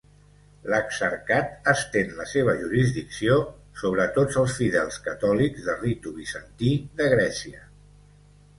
[0.73, 3.37] L'exarcat estén la seva jurisdicció
[3.83, 7.65] sobre tots els fidels catòlics de ritu bizantí de Grècia.